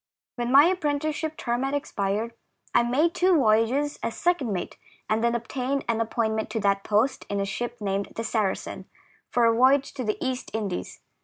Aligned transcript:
When 0.35 0.51
my 0.51 0.65
apprenticeship 0.65 1.37
term 1.37 1.61
had 1.61 1.75
ex 1.75 1.91
pired, 1.91 2.33
I 2.73 2.81
made 2.81 3.13
two 3.13 3.35
voyages 3.35 3.99
as 4.01 4.17
second 4.17 4.51
mate, 4.51 4.77
and 5.07 5.23
then 5.23 5.35
obtained 5.35 5.85
an 5.87 6.01
appointment 6.01 6.49
to 6.49 6.59
that 6.61 6.83
post 6.83 7.23
in 7.29 7.39
a 7.39 7.45
ship 7.45 7.79
named 7.79 8.13
the 8.15 8.23
Saracen, 8.23 8.85
for 9.29 9.45
a 9.45 9.53
voyage 9.55 9.93
to 9.93 10.03
the 10.03 10.17
East 10.19 10.49
Indies. 10.55 11.01